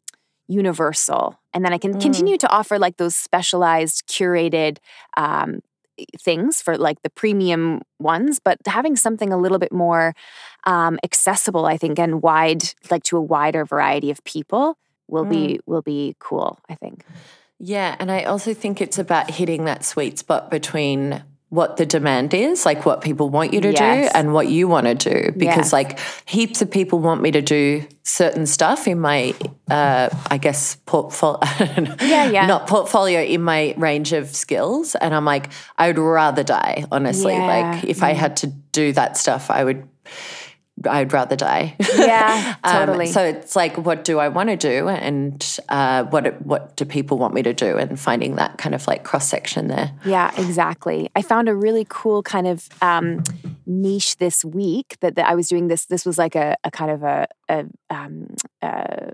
[0.48, 2.00] universal and then i can Mm.
[2.00, 4.78] continue to offer like those specialized curated
[5.16, 5.60] um,
[6.18, 10.14] things for like the premium ones but having something a little bit more
[10.64, 14.76] um, accessible i think and wide like to a wider variety of people
[15.08, 17.04] will be will be cool i think.
[17.58, 22.34] Yeah, and I also think it's about hitting that sweet spot between what the demand
[22.34, 24.12] is, like what people want you to Yes.
[24.12, 25.32] do, and what you want to do.
[25.32, 25.72] Because Yes.
[25.72, 29.34] like heaps of people want me to do certain stuff in my,
[29.70, 31.38] uh, I guess, portfolio.
[32.00, 32.46] Yeah, yeah.
[32.46, 36.84] Not portfolio in my range of skills, and I'm like, I would rather die.
[36.90, 39.88] Honestly, Yeah, like if I had to do that stuff, I would.
[40.86, 41.76] I'd rather die.
[41.96, 43.06] Yeah, Um, totally.
[43.06, 47.18] so it's like, what do I want to do, and uh, what what do people
[47.18, 49.92] want me to do, and finding that kind of like cross section there.
[50.04, 51.10] Yeah, exactly.
[51.14, 53.22] I found a really cool kind of um,
[53.66, 55.86] niche this week that, that I was doing this.
[55.86, 59.12] This was like a, a kind of a, a, um, a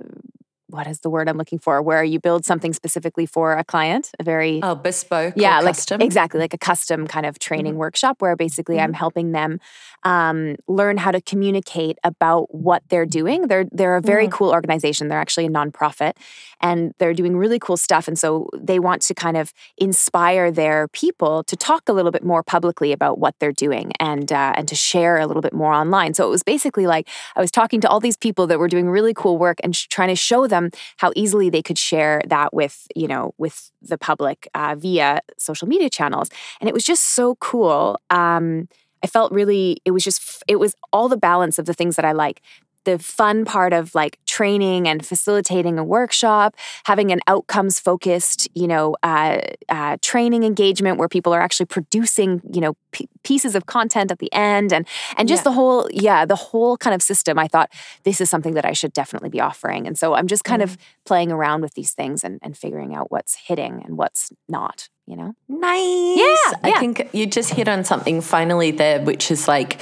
[0.68, 1.82] what is the word I'm looking for?
[1.82, 6.00] Where you build something specifically for a client, a very oh bespoke, yeah, like custom.
[6.00, 7.80] exactly like a custom kind of training Mm-hmm.
[7.80, 9.58] workshop where basically I'm helping them
[10.04, 13.48] um, learn how to communicate about what they're doing.
[13.48, 14.32] They're they're a very Mm.
[14.32, 15.08] cool organization.
[15.08, 16.12] They're actually a nonprofit,
[16.60, 18.08] and they're doing really cool stuff.
[18.08, 22.24] And so they want to kind of inspire their people to talk a little bit
[22.24, 25.72] more publicly about what they're doing and uh, and to share a little bit more
[25.72, 26.14] online.
[26.14, 28.88] So it was basically like I was talking to all these people that were doing
[28.90, 32.52] really cool work and sh- trying to show them how easily they could share that
[32.54, 36.28] with you know with the public uh, via social media channels
[36.60, 38.68] and it was just so cool um,
[39.02, 42.04] i felt really it was just it was all the balance of the things that
[42.04, 42.40] i like.
[42.84, 48.66] The fun part of like training and facilitating a workshop having an outcomes focused you
[48.66, 53.66] know uh, uh, training engagement where people are actually producing you know p- pieces of
[53.66, 54.86] content at the end and
[55.18, 55.50] and just Yeah.
[55.50, 57.38] the whole yeah the whole kind of system.
[57.38, 57.68] I thought
[58.04, 59.86] this is something that i should definitely be offering.
[59.86, 63.10] And so i'm just kind of playing around with these things and, and figuring out
[63.12, 66.16] what's hitting and what's not you know Nice.
[66.16, 66.80] Yeah, I yeah.
[66.80, 69.80] think you just hit on something finally there, which is like,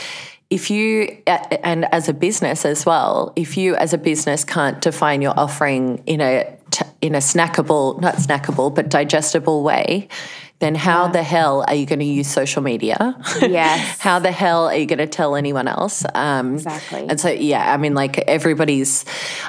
[0.51, 5.23] if you, and as a business as well, if you as a business can't define
[5.23, 6.59] your offering in a,
[7.01, 10.09] in a snackable, not snackable, but digestible way,
[10.59, 13.17] then how the hell are you going to use social media?
[13.41, 13.99] Yes.
[14.01, 16.05] how the hell are you going to tell anyone else?
[16.14, 17.07] Um, Exactly.
[17.09, 19.05] And so, yeah, I mean, like everybody's,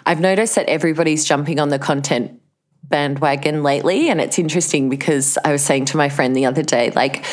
[0.05, 2.38] I've noticed that everybody's jumping on the content
[2.89, 4.09] bandwagon lately.
[4.09, 7.23] And it's interesting because I was saying to my friend the other day, like,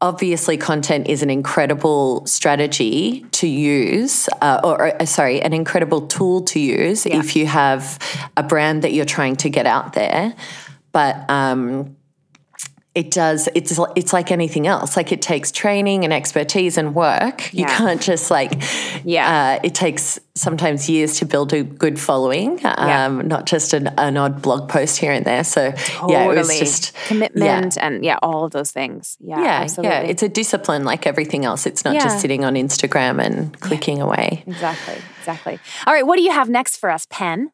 [0.00, 6.42] obviously, content is an incredible strategy to use, uh, or uh, sorry, an incredible tool
[6.42, 7.98] to use if you have
[8.36, 10.34] a brand that you're trying to get out there.
[10.92, 11.96] But, um,
[12.94, 17.52] it does it's it's like anything else like it takes training and expertise and work
[17.52, 17.60] yeah.
[17.62, 18.62] you can't just like
[19.04, 19.58] Yeah.
[19.58, 23.06] uh, it takes sometimes years to build a good following Yeah.
[23.06, 26.12] um, not just an, an odd blog post here and there so totally.
[26.12, 29.90] yeah it was just commitment and yeah all of those things yeah yeah absolutely.
[29.96, 32.04] yeah it's a discipline like everything else it's not Yeah.
[32.04, 36.48] just sitting on instagram and clicking away exactly exactly all right what do you have
[36.48, 37.50] next for us pen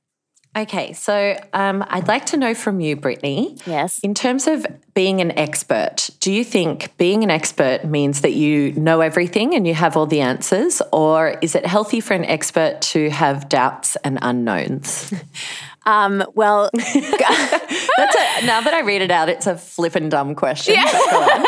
[0.56, 5.20] okay so um, i'd like to know from you brittany yes In terms of being
[5.20, 9.72] an expert, do you think being an expert means that you know everything and you
[9.74, 10.82] have all the answers?
[10.92, 15.14] Or is it healthy for an expert to have doubts and unknowns?
[15.86, 20.74] um well That's a, now that I read it out, it's a flippin' dumb question.
[20.76, 20.84] on.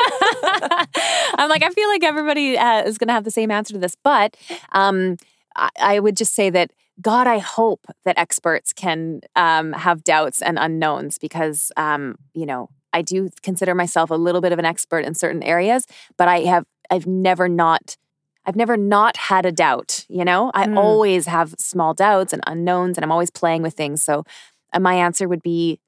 [1.39, 3.81] I'm like, I feel like everybody uh, is going to have the same answer to
[3.81, 4.37] this, but
[4.73, 5.17] um,
[5.57, 10.43] I, I would just say that God, I hope that experts can um, have doubts
[10.43, 14.65] and unknowns because, um, you know, I do consider myself a little bit of an
[14.67, 15.87] expert in certain areas,
[16.19, 17.97] but I have, I've never not.
[18.45, 20.51] I've never not had a doubt, you know?
[20.53, 20.77] I Mm.
[20.77, 24.03] always have small doubts and unknowns, and I'm always playing with things.
[24.03, 24.25] So
[24.73, 25.79] uh, my answer would be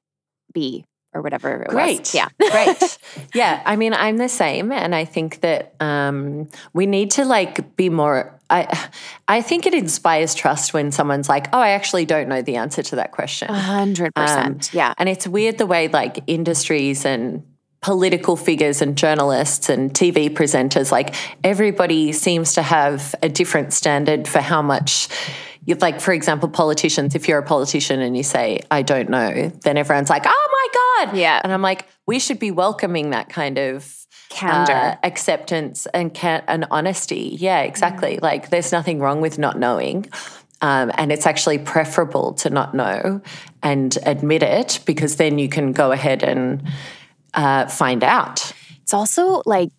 [0.53, 0.85] B
[1.15, 1.99] or whatever it Great.
[1.99, 2.13] was.
[2.13, 2.27] Yeah.
[2.51, 2.97] Great.
[3.33, 3.61] Yeah.
[3.65, 4.71] I mean, I'm the same.
[4.71, 8.37] And I think that um, we need to like be more.
[8.49, 8.89] I,
[9.27, 12.83] I think it inspires trust when someone's like, oh, I actually don't know the answer
[12.83, 13.49] to that question.
[13.49, 14.71] A hundred percent.
[14.73, 14.93] Yeah.
[14.97, 17.43] And it's weird the way like industries and
[17.81, 24.27] political figures and journalists and TV presenters, like everybody seems to have a different standard
[24.27, 25.07] for how much.
[25.65, 29.49] You, like, for example, politicians, if you're a politician and you say, I don't know,
[29.63, 31.17] then everyone's like, oh my God.
[31.17, 31.41] Yeah.
[31.43, 34.71] And I'm like, we should be welcoming that kind of Candor.
[34.71, 37.35] uh, acceptance and can and honesty.
[37.39, 38.19] Yeah, exactly.
[38.21, 40.07] Like there's nothing wrong with not knowing.
[40.61, 43.21] Um, and it's actually preferable to not know
[43.61, 46.67] and admit it because then you can go ahead and
[47.33, 48.51] uh, find out.
[48.81, 49.69] It's also like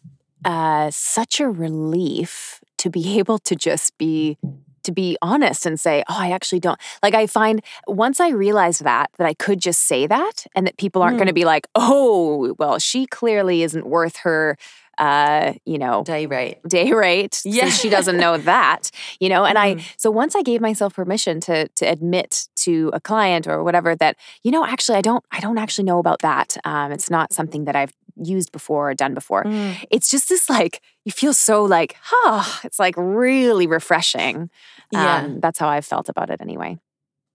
[0.44, 4.38] uh, such a relief to be able to just be
[4.86, 8.82] to be honest and say, "Oh, I actually don't." Like I find once I realized
[8.84, 11.66] that that I could just say that and that people aren't going to be like,
[11.74, 14.56] "Oh, well, she clearly isn't worth her
[14.98, 16.56] uh, you know, Day rate.
[16.66, 17.68] day rate Yeah.
[17.68, 19.64] she doesn't know that you know and Mm.
[19.80, 23.94] i so once i gave myself permission to to admit to a client or whatever
[24.02, 27.30] that you know actually i don't i don't actually know about that um, it's not
[27.38, 27.92] something that i've
[28.34, 29.76] used before or done before Mm.
[29.90, 34.50] it's just this like you feel so like huh it's like really refreshing
[34.92, 35.16] Yeah.
[35.22, 36.76] um, that's how i've felt about it anyway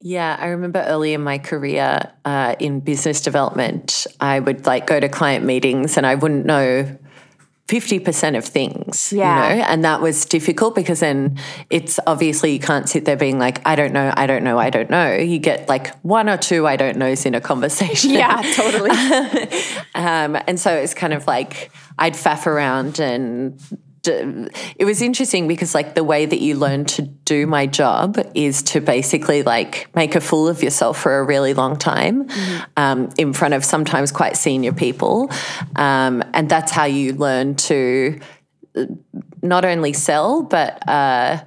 [0.03, 4.99] Yeah, I remember early in my career uh, in business development, I would like go
[4.99, 6.97] to client meetings and I wouldn't know
[7.67, 9.29] 50% of things, Yeah.
[9.53, 11.37] you know, and that was difficult because then
[11.69, 14.69] it's obviously you can't sit there being like, I don't know, I don't know, I
[14.71, 15.13] don't know.
[15.15, 18.09] You get like one or two I don't knows in a conversation.
[18.11, 18.89] yeah totally
[19.95, 23.59] um, and so it's kind of like I'd faff around and
[24.07, 28.63] it was interesting because like the way that you learn to do my job is
[28.63, 32.63] to basically like make a fool of yourself for a really long time mm-hmm.
[32.77, 35.29] um, in front of sometimes quite senior people.
[35.75, 38.19] Um, and that's how you learn to
[38.75, 38.85] uh,
[39.43, 41.43] not only sell but uh,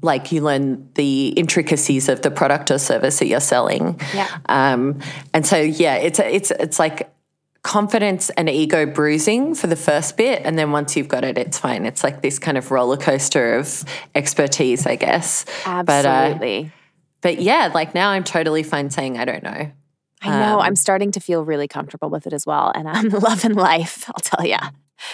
[0.00, 4.00] like you learn the intricacies of the product or service that you're selling.
[4.14, 4.28] Yeah.
[4.48, 5.00] Um,
[5.34, 7.10] and so yeah it's it's it's like
[7.68, 10.40] confidence and ego bruising for the first bit.
[10.42, 11.84] And then once you've got it, it's fine.
[11.84, 15.44] It's like this kind of roller coaster of expertise, I guess.
[15.66, 16.62] Absolutely.
[16.62, 16.70] But, uh,
[17.20, 19.70] but yeah, like now I'm totally fine saying I don't know.
[20.22, 20.54] I know.
[20.54, 22.72] Um, I'm starting to feel really comfortable with it as well.
[22.74, 24.56] And I'm loving life, I'll tell you.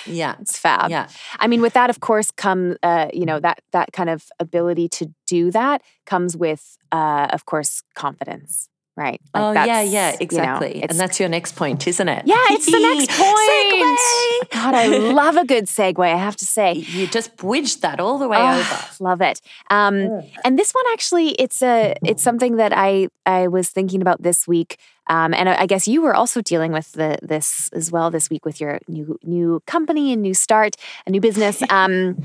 [0.07, 0.93] Yeah, it's fab.
[0.93, 1.09] Yeah,
[1.41, 4.89] I mean, with that, of course, come uh, you know that that kind of ability
[4.91, 9.21] to do that comes with, uh, of course, confidence right?
[9.35, 10.75] Like oh yeah, yeah, exactly.
[10.75, 12.27] You know, and that's your next point, isn't it?
[12.27, 14.51] Yeah, it's the next point.
[14.53, 16.05] God, I love a good segue.
[16.05, 18.81] I have to say, you just bridged that all the way oh, over.
[19.01, 19.41] Love it.
[19.71, 20.31] Um, mm.
[20.45, 24.47] And this one actually, it's a, it's something that I I was thinking about this
[24.47, 24.79] week.
[25.07, 28.47] Um, and I guess you were also dealing with the, this as well this week
[28.47, 30.77] with your new new company and new start,
[31.07, 31.63] a new business.
[31.75, 32.23] Um,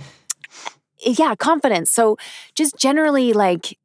[1.00, 1.90] yeah, confidence.
[1.90, 2.18] So
[2.54, 3.78] just generally, like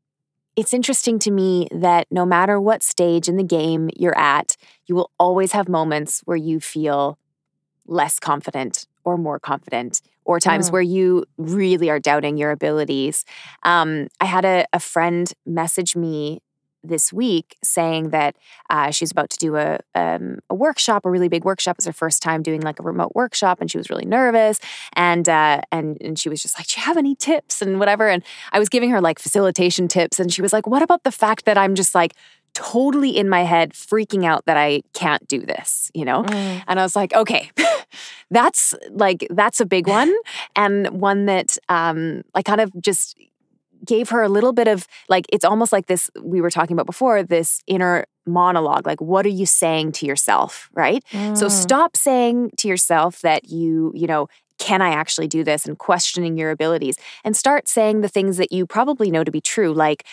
[0.56, 4.94] it's interesting to me that no matter what stage in the game you're at, you
[4.94, 7.18] will always have moments where you feel
[7.86, 10.72] less confident or more confident, or times mm.
[10.72, 13.24] where you really are doubting your abilities.
[13.64, 16.40] Um, I had a, a friend message me
[16.84, 18.36] this week saying that
[18.70, 21.76] uh, she's about to do a, um, a workshop, a really big workshop.
[21.78, 24.60] It's her first time doing like a remote workshop, and she was really nervous.
[24.94, 28.08] And uh, and and she was just like, "Do you have any tips and whatever?"
[28.08, 31.12] And I was giving her like facilitation tips, and she was like, "What about the
[31.12, 32.14] fact that I'm just like."
[32.54, 36.22] totally in my head freaking out that I can't do this, you know?
[36.22, 36.62] Mm.
[36.68, 37.50] And I was like, okay,
[38.30, 40.14] that's like that's a big one
[40.56, 43.16] and one that um I kind of just
[43.84, 46.86] gave her a little bit of like it's almost like this we were talking about
[46.86, 51.36] before this inner monologue like what are you saying to yourself right mm.
[51.36, 55.78] so stop saying to yourself that you you know can I actually do this and
[55.78, 59.72] questioning your abilities and start saying the things that you probably know to be true
[59.72, 60.04] like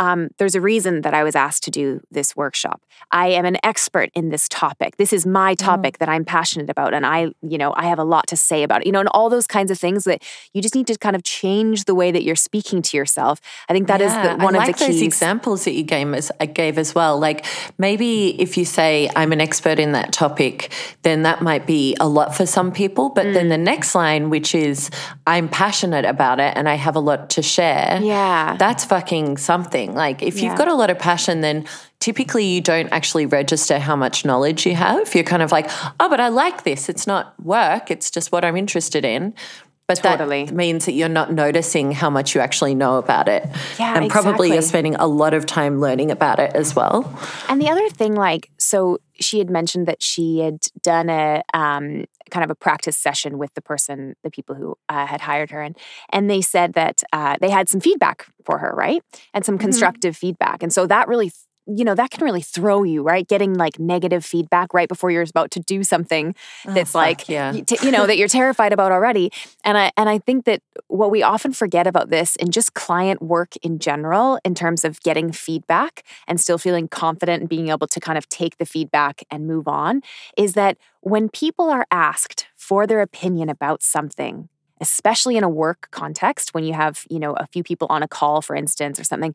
[0.00, 2.80] um, there's a reason that I was asked to do this workshop.
[3.12, 4.96] I am an expert in this topic.
[4.96, 5.64] This is my mm-hmm.
[5.64, 5.98] topic mm.
[5.98, 8.80] that I'm passionate about, and I, you know, I have a lot to say about
[8.80, 8.86] it.
[8.86, 10.22] You know, and all those kinds of things that
[10.54, 13.40] you just need to kind of change the way that you're speaking to yourself.
[13.68, 14.96] I think that yeah, is the, one I of the keys.
[14.96, 17.18] those examples that you gave as, uh, gave as well.
[17.18, 17.44] Like
[17.76, 22.08] maybe if you say I'm an expert in that topic, then that might be a
[22.08, 23.10] lot for some people.
[23.10, 23.34] But mm.
[23.34, 24.90] then the next line, which is
[25.26, 28.00] I'm passionate about it and I have a lot to share.
[28.02, 30.48] Yeah, that's fucking something like if yeah.
[30.48, 31.66] you've got a lot of passion, then
[31.98, 35.14] typically you don't actually register how much knowledge you have.
[35.14, 36.88] You're kind of like, oh, but I like this.
[36.88, 39.34] It's not work, it's just what I'm interested in.
[39.86, 40.44] But totally.
[40.44, 43.44] that means that you're not noticing how much you actually know about it.
[43.76, 44.52] Yeah, and probably exactly.
[44.52, 47.12] you're spending a lot of time learning about it as well.
[47.48, 52.04] And the other thing, like, so she had mentioned that she had done a um,
[52.30, 55.62] kind of a practice session with the person, the people who uh, had hired her,
[55.62, 55.76] and
[56.10, 59.02] and they said that uh, they had some feedback for her, right,
[59.34, 59.64] and some mm-hmm.
[59.64, 60.26] constructive mm-hmm.
[60.26, 61.30] feedback, and so that really
[61.76, 65.22] you know that can really throw you right getting like negative feedback right before you're
[65.22, 66.34] about to do something
[66.66, 67.52] oh, that's like yeah.
[67.52, 69.30] you, you know that you're terrified about already
[69.64, 73.22] and i and i think that what we often forget about this and just client
[73.22, 77.86] work in general in terms of getting feedback and still feeling confident and being able
[77.86, 80.00] to kind of take the feedback and move on
[80.36, 84.48] is that when people are asked for their opinion about something
[84.80, 88.08] especially in a work context when you have you know a few people on a
[88.08, 89.34] call for instance or something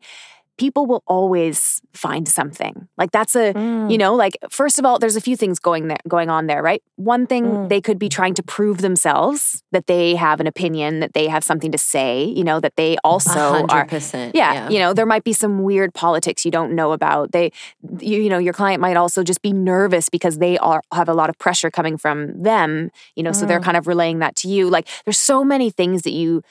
[0.58, 2.88] people will always find something.
[2.96, 3.90] Like that's a, mm.
[3.90, 6.62] you know, like first of all, there's a few things going there going on there,
[6.62, 6.82] right?
[6.96, 7.68] One thing mm.
[7.68, 11.44] they could be trying to prove themselves that they have an opinion, that they have
[11.44, 15.06] something to say, you know, that they also 100%, are yeah, yeah, you know, there
[15.06, 17.32] might be some weird politics you don't know about.
[17.32, 17.52] They
[18.00, 21.14] you, you know, your client might also just be nervous because they are have a
[21.14, 23.36] lot of pressure coming from them, you know, mm.
[23.36, 23.64] so they're mm.
[23.64, 24.70] kind of relaying that to you.
[24.70, 26.42] Like there's so many things that you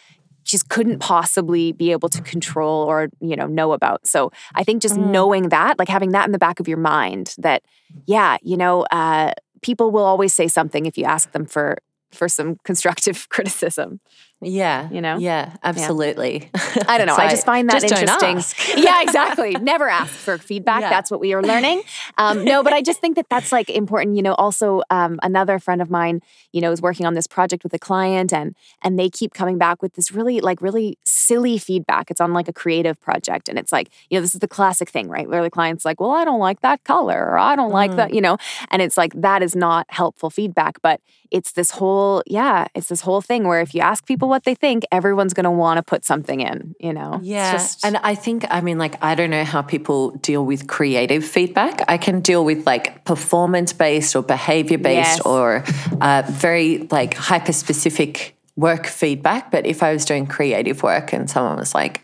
[0.45, 4.81] just couldn't possibly be able to control or you know know about so i think
[4.81, 5.07] just mm.
[5.07, 7.63] knowing that like having that in the back of your mind that
[8.05, 9.31] yeah you know uh,
[9.61, 11.77] people will always say something if you ask them for
[12.11, 13.99] for some constructive criticism
[14.41, 14.89] yeah.
[14.91, 15.17] You know?
[15.17, 16.49] Yeah, absolutely.
[16.53, 16.83] Yeah.
[16.87, 17.15] I don't know.
[17.15, 18.37] so I just find that just interesting.
[18.83, 19.51] yeah, exactly.
[19.55, 20.81] Never ask for feedback.
[20.81, 20.89] Yeah.
[20.89, 21.81] That's what we are learning.
[22.17, 24.15] Um, no, but I just think that that's like important.
[24.15, 26.21] You know, also um, another friend of mine,
[26.51, 29.57] you know, is working on this project with a client and and they keep coming
[29.57, 32.11] back with this really like really silly feedback.
[32.11, 33.49] It's on like a creative project.
[33.49, 35.27] And it's like, you know, this is the classic thing, right?
[35.27, 37.73] Where the client's like, well, I don't like that color or I don't mm.
[37.73, 38.15] like that, mm.
[38.15, 38.37] you know,
[38.69, 40.81] and it's like that is not helpful feedback.
[40.81, 41.01] But
[41.37, 44.45] it's this whole, yeah, it's this whole thing where if you ask people people what
[44.45, 47.15] they think, everyone's going to want to put something in, you know?
[47.19, 47.51] It's Yeah.
[47.51, 51.25] just- and I think, I mean, like, I don't know how people deal with creative
[51.25, 51.81] feedback.
[51.89, 55.25] I can deal with like performance based or behavior based Yes.
[55.25, 55.65] or
[55.99, 59.51] uh, very like hyper specific work feedback.
[59.51, 61.99] But if I was doing creative work and someone was like,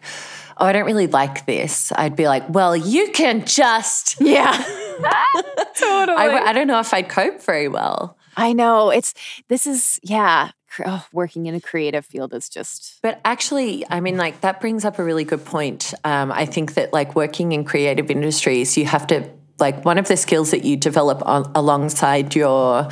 [0.57, 4.19] oh, I don't really like this, I'd be like, well, you can just.
[4.19, 4.51] yeah.
[5.79, 6.17] totally.
[6.17, 8.17] I, I don't know if I'd cope very well.
[8.37, 8.89] I know.
[8.89, 9.13] It's,
[9.47, 10.51] this is, yeah.
[10.85, 14.85] Oh, working in a creative field is just, But actually, I mean, like that brings
[14.85, 15.93] up a really good point.
[16.05, 19.29] Um, I think that like working in creative industries, you have to
[19.59, 22.87] like one of the skills that you develop on, alongside your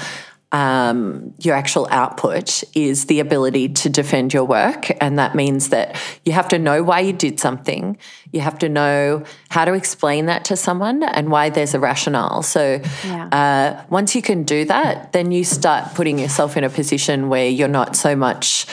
[0.52, 5.95] um, your actual output is the ability to defend your work, and that means that
[6.26, 7.97] you have to know why you did something.
[8.32, 12.41] You have to know how to explain that to someone and why there's a rationale.
[12.41, 13.28] So Yeah.
[13.28, 17.47] uh, once you can do that, then you start putting yourself in a position where
[17.47, 18.66] you're not so much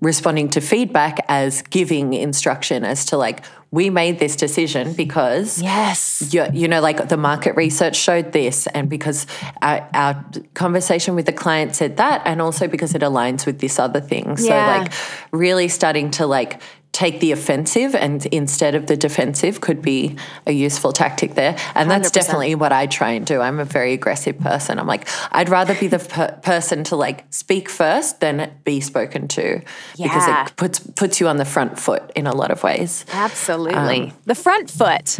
[0.00, 6.32] responding to feedback as giving instruction as to like we made this decision because yes.
[6.34, 9.26] you, you know like the market research showed this and because
[9.62, 10.24] our, our
[10.54, 14.36] conversation with the client said that and also because it aligns with this other thing
[14.36, 14.78] so Yeah.
[14.78, 14.92] like
[15.32, 16.60] really starting to like
[16.92, 20.16] take the offensive and instead of the defensive could be
[20.46, 22.12] a useful tactic there and that's 100%.
[22.12, 25.74] definitely what i try and do i'm a very aggressive person i'm like i'd rather
[25.76, 29.60] be the per- person to like speak first than be spoken to
[29.96, 33.74] because it puts puts you on the front foot in a lot of ways Absolutely.
[34.08, 35.18] Um, the front foot.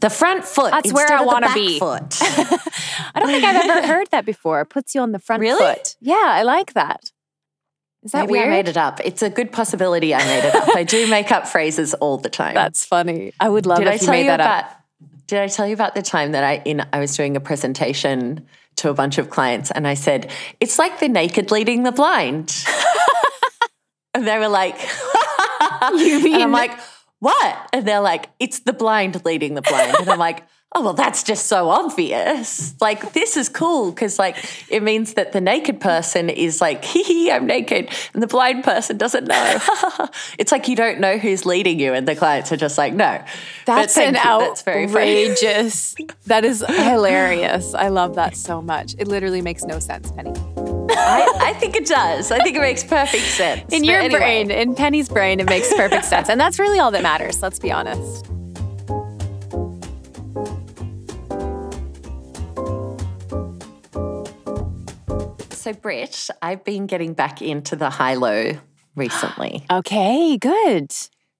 [0.00, 0.72] the front foot.
[0.72, 1.78] That's where I wanna be.
[1.78, 2.18] Foot.
[2.20, 4.60] I don't think I've ever heard that before.
[4.62, 5.62] It puts you on the front Really?
[5.64, 5.96] foot.
[6.00, 7.11] Yeah, I like that.
[8.02, 8.48] Is that Maybe weird?
[8.48, 9.00] I made it up.
[9.04, 10.74] It's a good possibility I made it up.
[10.74, 12.54] I do make up phrases all the time.
[12.54, 13.32] That's funny.
[13.38, 14.64] I would love did if I you made you that about?
[14.64, 14.84] up.
[15.28, 18.46] Did I tell you about the time that I in I was doing a presentation
[18.76, 20.30] to a bunch of clients and I said
[20.60, 22.64] it's like the naked leading the blind,
[24.14, 26.78] and they were like, You and mean I'm like,
[27.20, 27.68] what?
[27.72, 29.94] And they're like, it's the blind leading the blind.
[29.96, 30.42] And I'm like,
[30.74, 32.74] oh, well, that's just so obvious.
[32.80, 34.36] Like, this is cool because, like,
[34.70, 37.90] it means that the naked person is like, hee hee, I'm naked.
[38.14, 39.58] And the blind person doesn't know.
[40.38, 41.92] it's like you don't know who's leading you.
[41.92, 43.22] And the clients are just like, no.
[43.66, 44.20] That's an you.
[44.22, 45.94] That's outrageous.
[46.26, 47.74] that is hilarious.
[47.74, 48.94] I love that so much.
[48.98, 50.32] It literally makes no sense, Penny.
[50.90, 52.30] I, I think it does.
[52.30, 53.72] I think it makes perfect sense.
[53.72, 54.18] In your anyway.
[54.18, 56.28] brain, in Penny's brain, it makes perfect sense.
[56.28, 58.26] And that's really all that matters, let's be honest.
[65.62, 68.58] So, Britt, I've been getting back into the high low
[68.96, 69.64] recently.
[69.70, 70.90] Okay, good.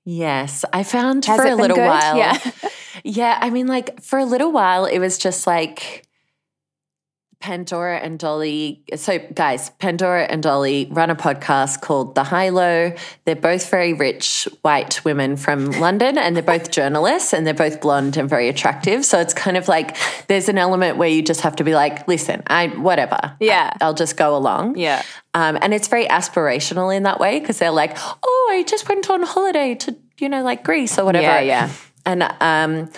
[0.05, 1.89] Yes, I found Has for a little good?
[1.89, 2.17] while.
[2.17, 2.39] Yeah.
[3.03, 6.07] yeah, I mean, like for a little while, it was just like
[7.43, 8.85] Pandora and Dolly.
[8.95, 12.95] So, guys, Pandora and Dolly run a podcast called The High Low.
[13.25, 17.81] They're both very rich white women from London, and they're both journalists, and they're both
[17.81, 19.05] blonde and very attractive.
[19.05, 19.97] So it's kind of like
[20.29, 23.77] there's an element where you just have to be like, listen, I whatever, Yeah.
[23.81, 24.79] I, will just go along.
[24.79, 25.03] Yeah.
[25.35, 29.11] Um, and it's very aspirational in that way because they're like, oh, I just went
[29.11, 31.25] on holiday to, you know, like Greece or whatever.
[31.25, 31.71] Yeah, yeah.
[32.07, 32.91] And um,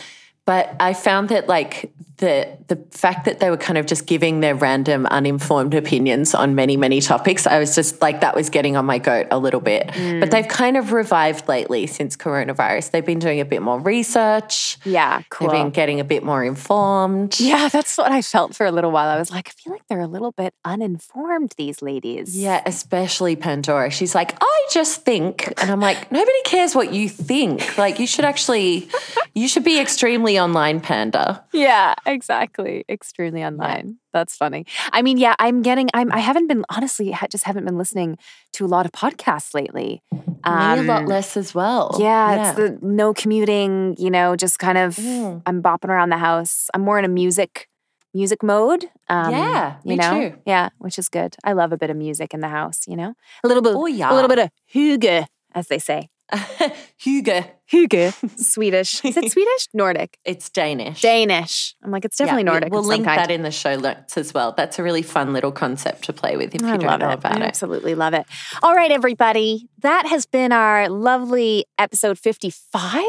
[0.44, 4.40] but I found that like the the fact that they were kind of just giving
[4.40, 8.76] their random uninformed opinions on many many topics, I was just like that was getting
[8.76, 9.88] on my goat a little bit.
[9.88, 10.20] Mm.
[10.20, 12.90] But they've kind of revived lately since coronavirus.
[12.92, 14.78] They've been doing a bit more research.
[14.84, 15.48] Yeah, cool.
[15.48, 17.38] They've been getting a bit more informed.
[17.40, 19.08] Yeah, that's what I felt for a little while.
[19.08, 22.36] I was like, I feel like they're a little bit uninformed, these ladies.
[22.36, 23.90] Yeah, especially Pandora.
[23.90, 27.76] She's like, I just think, and I'm like, nobody cares what you think.
[27.76, 28.88] Like, you should actually,
[29.34, 31.44] you should be extremely online, Panda.
[31.54, 32.84] Yeah, exactly.
[32.88, 33.96] Extremely online.
[34.12, 34.66] That's funny.
[34.92, 35.88] I mean, yeah, I'm getting.
[35.94, 36.12] I'm.
[36.12, 37.12] I haven't been honestly.
[37.14, 38.16] I just haven't been listening
[38.54, 40.02] to a lot of podcasts lately.
[40.12, 41.96] Me a lot Um, less as well.
[41.98, 43.96] Yeah, it's the no commuting.
[43.98, 44.96] You know, just kind of.
[44.96, 45.42] Mm.
[45.46, 46.68] I'm bopping around the house.
[46.74, 47.68] I'm more in a music,
[48.12, 48.84] music mode.
[49.08, 50.36] Um, Yeah, you me know, too.
[50.46, 51.36] yeah, which is good.
[51.44, 52.86] I love a bit of music in the house.
[52.86, 53.74] You know, a little bit.
[53.74, 54.12] Oh, yeah.
[54.12, 56.08] a little bit of hygge, as they say.
[56.98, 57.44] Hugo.
[57.72, 59.04] Hygge, Swedish.
[59.04, 59.68] Is it Swedish?
[59.72, 60.18] Nordic.
[60.24, 61.00] It's Danish.
[61.00, 61.74] Danish.
[61.82, 62.72] I'm like, it's definitely Yeah, Nordic.
[62.72, 63.18] We'll link kind.
[63.18, 64.52] that in the show notes as well.
[64.56, 67.10] That's a really fun little concept to play with if you I don't love know
[67.10, 67.14] it.
[67.14, 67.48] about I it.
[67.48, 68.26] absolutely love it.
[68.62, 69.68] All right, everybody.
[69.80, 73.02] That has been our lovely episode 55.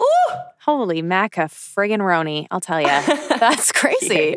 [0.00, 0.06] Ooh,
[0.64, 2.86] holy maca friggin' roni, I'll tell you.
[3.40, 4.36] That's crazy.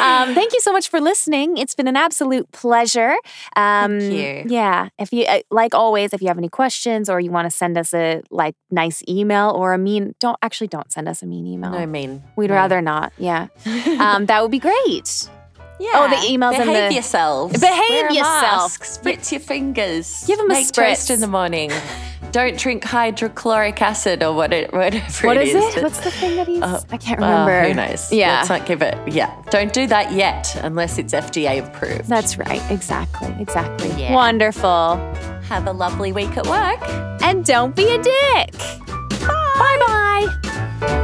[0.00, 1.56] um, thank you so much for listening.
[1.56, 3.14] It's been an absolute pleasure.
[3.56, 4.44] Um, you.
[4.46, 4.88] Yeah.
[4.98, 7.76] If you, uh, like always, if you have any questions or you want to send
[7.76, 11.46] us a like nice email or a mean, don't actually don't send us a mean
[11.46, 11.70] email.
[11.72, 12.22] No mean.
[12.36, 12.54] We'd no.
[12.54, 13.12] rather not.
[13.18, 13.48] Yeah.
[14.00, 15.28] um, that would be great.
[15.78, 15.90] Yeah.
[15.94, 17.60] Oh, the emails and Behave the- yourselves.
[17.60, 18.80] Behave Wear a yourself.
[18.80, 18.82] Mask.
[18.84, 20.24] Spritz your fingers.
[20.26, 21.10] Give 'em a Make spritz.
[21.10, 21.70] in the morning.
[22.36, 25.76] Don't drink hydrochloric acid or what it, whatever What it is is.
[25.76, 25.82] it?
[25.82, 26.60] What's the thing that he's?
[26.60, 27.62] Uh, I can't Oh, remember.
[27.68, 28.12] who knows?
[28.12, 28.36] Yeah.
[28.36, 28.94] Let's not give it.
[29.10, 29.34] Yeah.
[29.48, 32.10] Don't do that yet unless it's FDA approved.
[32.10, 32.60] That's right.
[32.70, 33.34] Exactly.
[33.40, 33.88] Exactly.
[33.98, 34.12] Yeah.
[34.12, 34.96] Wonderful.
[35.48, 36.82] Have a lovely week at work.
[37.22, 38.52] And don't be a dick.
[39.26, 41.02] Bye bye.